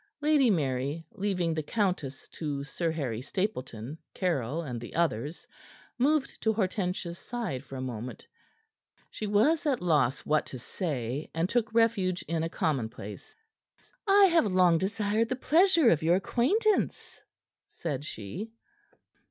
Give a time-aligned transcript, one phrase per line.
[0.19, 5.45] Lady Mary, leaving the countess to Sir Harry Stapleton, Caryll and the others,
[5.99, 8.25] moved to Hortensia's side for a moment
[9.11, 13.35] she was at loss what to say, and took refuge in a commonplace.
[14.07, 17.19] "I have long desired the pleasure of your acquaintance,"
[17.67, 18.49] said she.